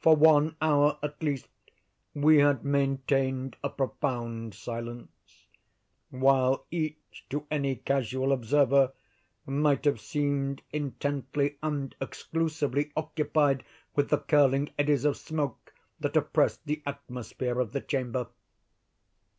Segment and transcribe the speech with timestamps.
[0.00, 1.48] For one hour at least
[2.12, 5.46] we had maintained a profound silence;
[6.10, 8.92] while each, to any casual observer,
[9.46, 13.64] might have seemed intently and exclusively occupied
[13.96, 18.26] with the curling eddies of smoke that oppressed the atmosphere of the chamber.